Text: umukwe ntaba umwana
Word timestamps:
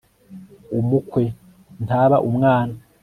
umukwe 0.79 1.23
ntaba 1.85 2.17
umwana 2.29 2.75